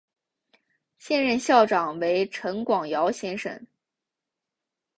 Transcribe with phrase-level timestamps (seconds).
[0.97, 3.67] 现任校长为陈广尧先生。